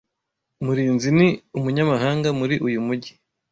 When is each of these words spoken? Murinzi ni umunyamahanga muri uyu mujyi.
Murinzi 0.63 1.09
ni 1.17 1.27
umunyamahanga 1.57 2.29
muri 2.39 2.55
uyu 2.67 2.79
mujyi. 2.85 3.11